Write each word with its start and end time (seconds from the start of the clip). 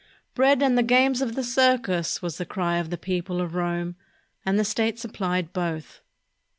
"Bread 0.33 0.63
and 0.63 0.75
the 0.79 0.81
games 0.81 1.21
of 1.21 1.35
the 1.35 1.43
circus!" 1.43 2.23
was 2.23 2.39
the 2.39 2.43
cry 2.47 2.77
of 2.79 2.89
the 2.89 2.97
people 2.97 3.39
of 3.39 3.53
Rome, 3.53 3.97
and 4.43 4.57
the 4.57 4.65
state 4.65 4.97
supplied 4.97 5.53
both. 5.53 6.01